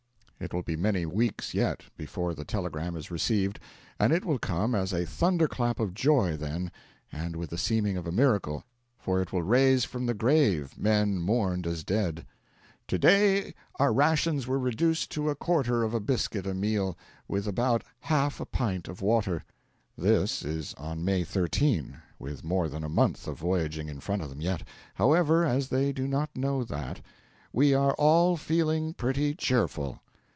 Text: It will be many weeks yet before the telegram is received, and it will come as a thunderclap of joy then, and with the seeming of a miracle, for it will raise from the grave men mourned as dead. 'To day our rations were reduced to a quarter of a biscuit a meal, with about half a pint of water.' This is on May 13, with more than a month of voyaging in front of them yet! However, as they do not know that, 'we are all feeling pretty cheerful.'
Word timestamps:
It 0.43 0.55
will 0.55 0.63
be 0.63 0.75
many 0.75 1.05
weeks 1.05 1.53
yet 1.53 1.83
before 1.95 2.33
the 2.33 2.43
telegram 2.43 2.95
is 2.95 3.11
received, 3.11 3.59
and 3.99 4.11
it 4.11 4.25
will 4.25 4.39
come 4.39 4.73
as 4.73 4.91
a 4.91 5.05
thunderclap 5.05 5.79
of 5.79 5.93
joy 5.93 6.35
then, 6.35 6.71
and 7.11 7.35
with 7.35 7.51
the 7.51 7.59
seeming 7.59 7.95
of 7.95 8.07
a 8.07 8.11
miracle, 8.11 8.63
for 8.97 9.21
it 9.21 9.31
will 9.31 9.43
raise 9.43 9.85
from 9.85 10.07
the 10.07 10.15
grave 10.15 10.75
men 10.79 11.19
mourned 11.19 11.67
as 11.67 11.83
dead. 11.83 12.25
'To 12.87 12.97
day 12.97 13.53
our 13.77 13.93
rations 13.93 14.47
were 14.47 14.57
reduced 14.57 15.11
to 15.11 15.29
a 15.29 15.35
quarter 15.35 15.83
of 15.83 15.93
a 15.93 15.99
biscuit 15.99 16.47
a 16.47 16.55
meal, 16.55 16.97
with 17.27 17.47
about 17.47 17.83
half 17.99 18.39
a 18.39 18.45
pint 18.47 18.87
of 18.87 18.99
water.' 18.99 19.43
This 19.95 20.41
is 20.43 20.73
on 20.73 21.05
May 21.05 21.23
13, 21.23 21.97
with 22.17 22.43
more 22.43 22.67
than 22.67 22.83
a 22.83 22.89
month 22.89 23.27
of 23.27 23.37
voyaging 23.37 23.89
in 23.89 23.99
front 23.99 24.23
of 24.23 24.29
them 24.31 24.41
yet! 24.41 24.63
However, 24.95 25.45
as 25.45 25.69
they 25.69 25.93
do 25.93 26.07
not 26.07 26.35
know 26.35 26.63
that, 26.63 26.99
'we 27.53 27.75
are 27.75 27.93
all 27.99 28.37
feeling 28.37 28.95
pretty 28.95 29.35
cheerful.' 29.35 29.99